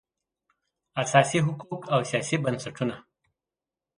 [1.01, 2.95] اساسي حقوق او سیاسي بنسټونه